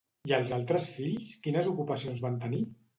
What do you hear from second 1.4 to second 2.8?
quines ocupacions van tenir?